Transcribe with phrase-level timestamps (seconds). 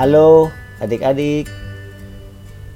[0.00, 0.48] Halo
[0.80, 1.44] adik-adik,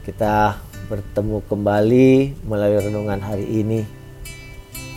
[0.04, 0.61] kita
[0.93, 3.80] bertemu kembali melalui renungan hari ini.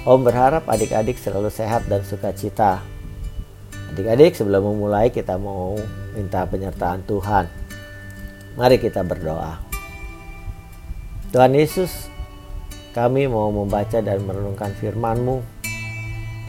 [0.03, 2.83] Om berharap adik-adik selalu sehat dan sukacita.
[3.95, 5.79] Adik-adik sebelum memulai kita mau
[6.19, 7.47] minta penyertaan Tuhan.
[8.59, 9.63] Mari kita berdoa.
[11.31, 12.11] Tuhan Yesus,
[12.91, 15.39] kami mau membaca dan merenungkan firman-Mu.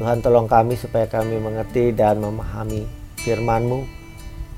[0.02, 2.83] Tuhan tolong kami supaya kami mengerti dan memahami
[3.23, 3.98] firman-Mu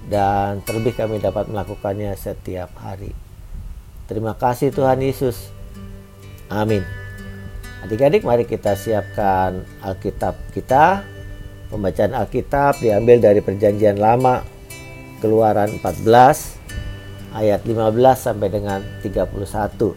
[0.08, 3.12] dan terlebih kami dapat melakukannya setiap hari.
[4.08, 5.52] Terima kasih Tuhan Yesus.
[6.50, 6.82] Amin.
[7.80, 11.04] Adik-adik mari kita siapkan Alkitab kita.
[11.70, 14.42] Pembacaan Alkitab diambil dari Perjanjian Lama
[15.22, 17.70] Keluaran 14 ayat 15
[18.18, 19.94] sampai dengan 31.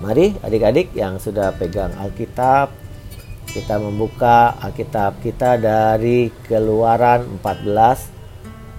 [0.00, 2.72] Mari adik-adik yang sudah pegang Alkitab
[3.50, 8.19] kita membuka Alkitab kita dari Keluaran 14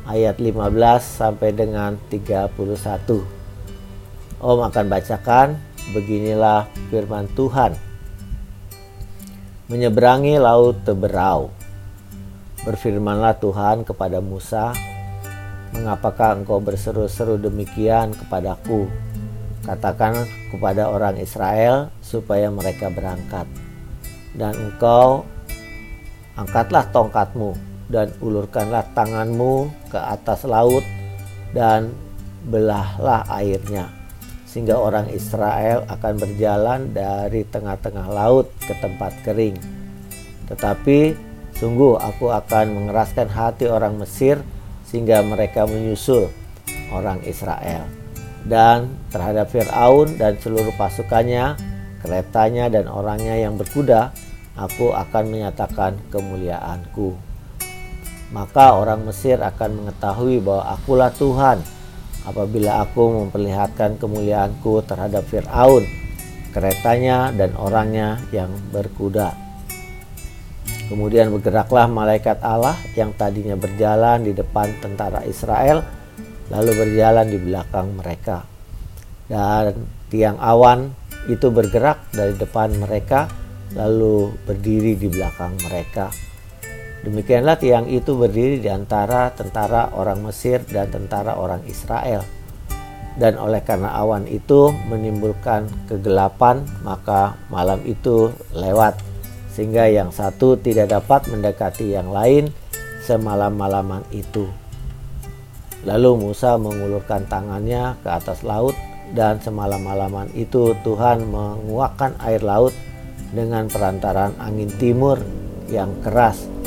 [0.05, 3.21] ayat 15 sampai dengan 31.
[4.41, 5.47] Om akan bacakan
[5.93, 7.77] beginilah firman Tuhan.
[9.69, 11.53] Menyeberangi laut Teberau.
[12.65, 14.73] Berfirmanlah Tuhan kepada Musa,
[15.73, 18.89] "Mengapakah engkau berseru-seru demikian kepadaku?
[19.61, 23.45] Katakan kepada orang Israel supaya mereka berangkat.
[24.33, 25.25] Dan engkau
[26.33, 30.81] angkatlah tongkatmu dan ulurkanlah tanganmu ke atas laut
[31.51, 31.91] dan
[32.47, 34.01] belahlah airnya
[34.51, 39.55] sehingga orang Israel akan berjalan dari tengah-tengah laut ke tempat kering.
[40.51, 41.15] Tetapi
[41.55, 44.43] sungguh aku akan mengeraskan hati orang Mesir
[44.83, 46.27] sehingga mereka menyusul
[46.91, 47.87] orang Israel.
[48.43, 51.55] Dan terhadap Firaun dan seluruh pasukannya,
[52.03, 54.11] keretanya dan orangnya yang berkuda,
[54.59, 57.30] aku akan menyatakan kemuliaanku
[58.31, 61.59] maka orang Mesir akan mengetahui bahwa akulah Tuhan
[62.23, 65.83] apabila aku memperlihatkan kemuliaanku terhadap Fir'aun,
[66.55, 69.35] keretanya dan orangnya yang berkuda.
[70.91, 75.83] Kemudian bergeraklah malaikat Allah yang tadinya berjalan di depan tentara Israel,
[76.51, 78.43] lalu berjalan di belakang mereka.
[79.31, 80.91] Dan tiang awan
[81.31, 83.31] itu bergerak dari depan mereka,
[83.71, 86.30] lalu berdiri di belakang mereka.
[87.01, 92.21] Demikianlah tiang itu berdiri di antara tentara orang Mesir dan tentara orang Israel.
[93.17, 99.01] Dan oleh karena awan itu menimbulkan kegelapan, maka malam itu lewat,
[99.49, 102.53] sehingga yang satu tidak dapat mendekati yang lain
[103.03, 104.45] semalam-malaman itu.
[105.81, 108.77] Lalu Musa mengulurkan tangannya ke atas laut,
[109.11, 112.71] dan semalam-malaman itu Tuhan menguakkan air laut
[113.33, 115.19] dengan perantaran angin timur
[115.67, 116.60] yang keras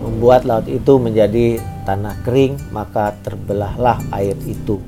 [0.00, 4.78] membuat laut itu menjadi tanah kering, maka terbelahlah air itu.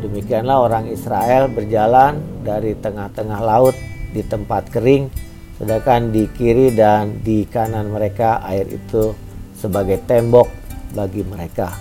[0.00, 3.74] Demikianlah orang Israel berjalan dari tengah-tengah laut
[4.12, 5.08] di tempat kering,
[5.56, 9.16] sedangkan di kiri dan di kanan mereka air itu
[9.56, 10.46] sebagai tembok
[10.92, 11.72] bagi mereka.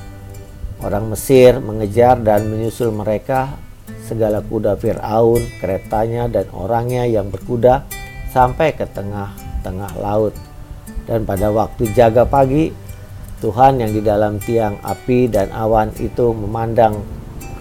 [0.80, 3.56] Orang Mesir mengejar dan menyusul mereka,
[4.04, 7.88] segala kuda Firaun, keretanya dan orangnya yang berkuda
[8.32, 10.36] sampai ke tengah-tengah laut
[11.06, 12.74] dan pada waktu jaga pagi,
[13.42, 16.98] Tuhan yang di dalam tiang api dan awan itu memandang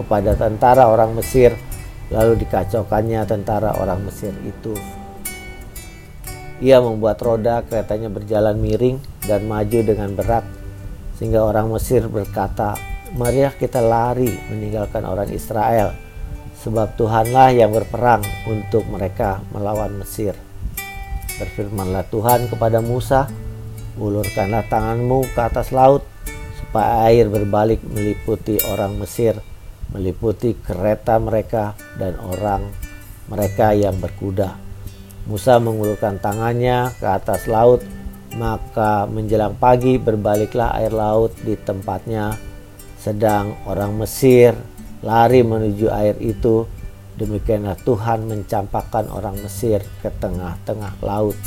[0.01, 1.53] kepada tentara orang Mesir,
[2.09, 4.73] lalu dikacaukannya tentara orang Mesir itu.
[6.65, 8.97] Ia membuat roda keretanya berjalan miring
[9.29, 10.47] dan maju dengan berat,
[11.21, 12.79] sehingga orang Mesir berkata,
[13.15, 15.95] Marilah kita lari meninggalkan orang Israel,
[16.65, 20.35] sebab Tuhanlah yang berperang untuk mereka melawan Mesir.
[21.41, 23.27] Berfirmanlah Tuhan kepada Musa,
[23.99, 26.07] ulurkanlah tanganmu ke atas laut,
[26.59, 29.39] supaya air berbalik meliputi orang Mesir,
[29.91, 32.71] meliputi kereta mereka dan orang
[33.31, 34.55] mereka yang berkuda.
[35.25, 37.81] Musa mengulurkan tangannya ke atas laut,
[38.37, 42.37] maka menjelang pagi berbaliklah air laut di tempatnya,
[42.99, 44.55] sedang orang Mesir
[45.05, 46.65] lari menuju air itu
[47.15, 51.39] Demikianlah Tuhan mencampakkan orang Mesir ke tengah-tengah laut.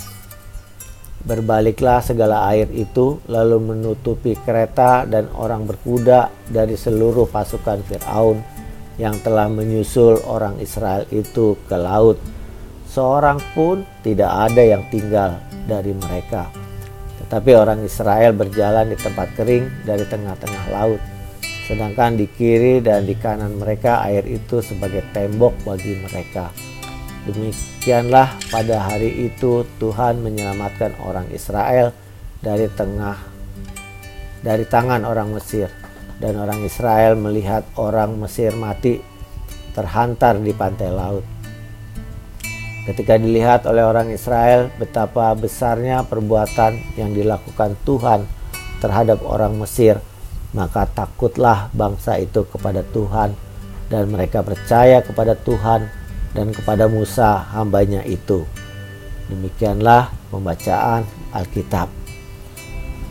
[1.27, 8.39] Berbaliklah segala air itu, lalu menutupi kereta dan orang berkuda dari seluruh pasukan Firaun
[8.95, 12.15] yang telah menyusul orang Israel itu ke laut.
[12.87, 15.35] Seorang pun tidak ada yang tinggal
[15.67, 16.47] dari mereka.
[17.27, 21.16] Tetapi orang Israel berjalan di tempat kering dari tengah-tengah laut
[21.67, 26.47] sedangkan di kiri dan di kanan mereka air itu sebagai tembok bagi mereka.
[27.27, 31.91] Demikianlah pada hari itu Tuhan menyelamatkan orang Israel
[32.39, 33.19] dari tengah
[34.39, 35.67] dari tangan orang Mesir.
[36.17, 38.97] dan orang Israel melihat orang Mesir mati
[39.77, 41.21] terhantar di pantai laut.
[42.89, 48.25] Ketika dilihat oleh orang Israel betapa besarnya perbuatan yang dilakukan Tuhan
[48.81, 50.01] terhadap orang Mesir,
[50.55, 53.35] maka takutlah bangsa itu kepada Tuhan
[53.91, 55.87] dan mereka percaya kepada Tuhan
[56.35, 58.43] dan kepada Musa hambanya itu.
[59.27, 61.03] Demikianlah pembacaan
[61.35, 61.91] Alkitab.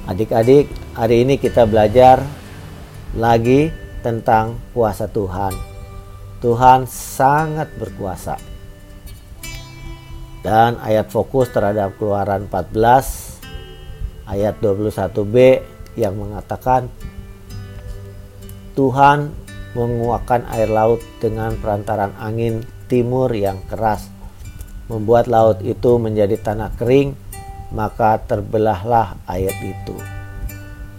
[0.06, 2.22] Adik-adik, hari ini kita belajar
[3.18, 3.68] lagi
[4.00, 5.52] tentang kuasa Tuhan.
[6.38, 8.38] Tuhan sangat berkuasa.
[10.46, 15.34] Dan ayat fokus terhadap keluaran 14 ayat 21b
[15.98, 16.86] yang mengatakan
[18.76, 19.32] Tuhan
[19.73, 22.61] menguakkan air laut dengan perantaran angin
[22.93, 24.12] timur yang keras.
[24.93, 27.17] Membuat laut itu menjadi tanah kering
[27.75, 29.96] maka terbelahlah air itu.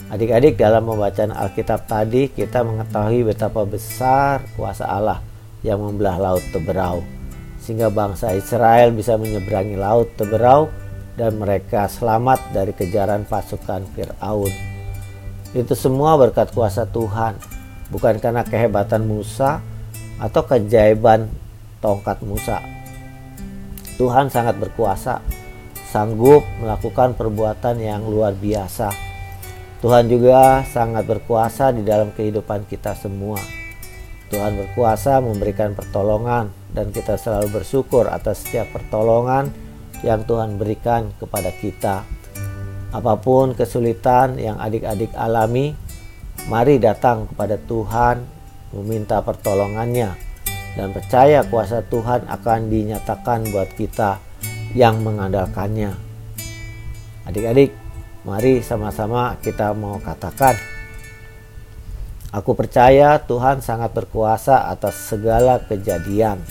[0.08, 5.20] Adik-adik dalam pembacaan Alkitab tadi kita mengetahui betapa besar kuasa Allah
[5.64, 7.04] yang membelah laut Teberau.
[7.60, 10.72] Sehingga bangsa Israel bisa menyeberangi laut Teberau
[11.20, 14.54] dan mereka selamat dari kejaran pasukan Firaun.
[15.52, 17.36] Itu semua berkat kuasa Tuhan,
[17.92, 19.64] bukan karena kehebatan Musa
[20.18, 21.30] atau keajaiban
[21.80, 22.60] tongkat Musa.
[23.98, 25.26] Tuhan sangat berkuasa,
[25.90, 28.94] sanggup melakukan perbuatan yang luar biasa.
[29.82, 33.38] Tuhan juga sangat berkuasa di dalam kehidupan kita semua.
[34.28, 39.50] Tuhan berkuasa memberikan pertolongan dan kita selalu bersyukur atas setiap pertolongan
[40.04, 42.04] yang Tuhan berikan kepada kita.
[42.92, 45.74] Apa pun kesulitan yang adik-adik alami,
[46.48, 48.24] mari datang kepada Tuhan
[48.76, 50.16] meminta pertolongannya
[50.76, 54.20] dan percaya kuasa Tuhan akan dinyatakan buat kita
[54.76, 55.96] yang mengandalkannya.
[57.28, 57.76] Adik-adik,
[58.24, 60.56] mari sama-sama kita mau katakan
[62.38, 66.44] Aku percaya Tuhan sangat berkuasa atas segala kejadian.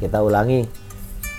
[0.00, 0.64] Kita ulangi.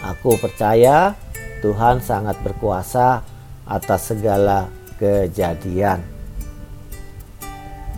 [0.04, 1.16] Aku percaya
[1.64, 3.24] Tuhan sangat berkuasa
[3.64, 4.68] atas segala
[5.00, 6.13] kejadian.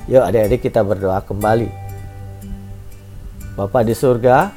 [0.05, 1.65] Yuk adik-adik kita berdoa kembali.
[3.57, 4.53] Bapak di surga,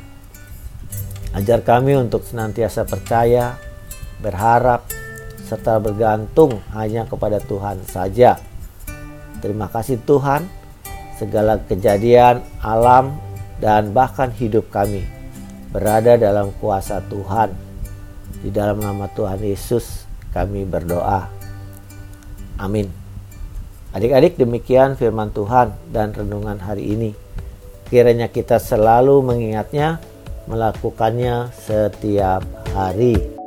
[1.32, 3.56] ajar kami untuk senantiasa percaya,
[4.20, 4.84] berharap,
[5.48, 8.36] serta bergantung hanya kepada Tuhan saja.
[9.40, 10.44] Terima kasih Tuhan
[11.16, 13.16] segala kejadian alam
[13.56, 15.00] dan bahkan hidup kami
[15.72, 17.56] berada dalam kuasa Tuhan.
[18.44, 20.04] Di dalam nama Tuhan Yesus
[20.36, 21.24] kami berdoa.
[22.60, 23.07] Amin.
[23.98, 27.10] Adik-adik demikian firman Tuhan dan renungan hari ini.
[27.90, 29.98] Kiranya kita selalu mengingatnya,
[30.46, 32.46] melakukannya setiap
[32.78, 33.37] hari.